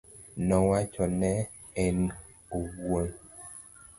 Nowacho 0.47 1.03
ne 1.19 1.31
en 1.83 1.97
owuon. 2.57 3.07